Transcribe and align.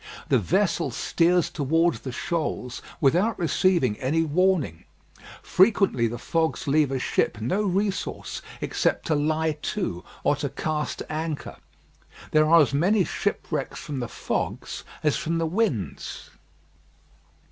The 0.29 0.39
vessel 0.39 0.89
steers 0.89 1.51
towards 1.51 1.99
the 1.99 2.11
shoals 2.11 2.81
without 2.99 3.37
receiving 3.37 3.99
any 3.99 4.23
warning. 4.23 4.85
Frequently 5.43 6.07
the 6.07 6.17
fogs 6.17 6.65
leave 6.65 6.91
a 6.91 6.97
ship 6.97 7.39
no 7.39 7.61
resource 7.61 8.41
except 8.61 9.05
to 9.05 9.15
lie 9.15 9.59
to, 9.61 10.03
or 10.23 10.35
to 10.37 10.49
cast 10.49 11.03
anchor. 11.07 11.57
There 12.31 12.49
are 12.49 12.61
as 12.63 12.73
many 12.73 13.03
shipwrecks 13.03 13.79
from 13.79 13.99
the 13.99 14.09
fogs 14.09 14.83
as 15.03 15.17
from 15.17 15.37
the 15.37 15.45
winds. 15.45 16.31